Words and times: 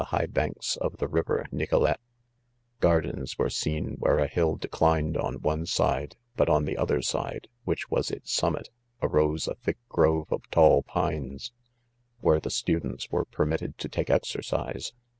high 0.07 0.25
banks 0.25 0.77
of 0.77 0.97
the 0.97 1.07
river 1.07 1.45
Nicolet, 1.51 1.99
.Gardens 2.79 3.37
were 3.37 3.51
seen 3.51 3.97
where 3.99 4.17
a 4.17 4.25
hill 4.25 4.55
declined 4.55 5.15
on 5.15 5.35
one 5.43 5.67
.side, 5.67 6.15
"but 6.35 6.49
on 6.49 6.65
the 6.65 6.75
other 6.75 7.03
side, 7.03 7.47
which 7.65 7.91
was 7.91 8.09
its 8.09 8.33
summit, 8.33 8.69
arose 9.03 9.47
a 9.47 9.53
thick 9.53 9.77
grove 9.89 10.31
of 10.31 10.41
tall 10.49 10.81
pines, 10.81 11.51
where 12.19 12.39
the 12.39 12.49
students 12.49 13.11
were 13.11 13.25
permitted 13.25 13.77
to 13.77 13.87
take 13.87 14.09
exercise. 14.09 14.91